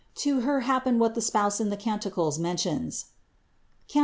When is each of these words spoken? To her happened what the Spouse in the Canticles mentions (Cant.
To 0.15 0.39
her 0.41 0.61
happened 0.61 0.99
what 0.99 1.13
the 1.13 1.21
Spouse 1.21 1.59
in 1.61 1.69
the 1.69 1.77
Canticles 1.77 2.39
mentions 2.39 3.05
(Cant. 3.87 3.99